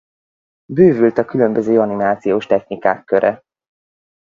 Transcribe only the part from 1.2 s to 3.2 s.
különböző animációs technikák